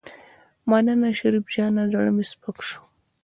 [0.69, 2.81] مننه شريف جانه زړه مې سپک شو.